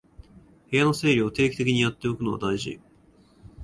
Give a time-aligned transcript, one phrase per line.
[0.71, 2.81] 部屋の整理を定期的にやっておくのは大事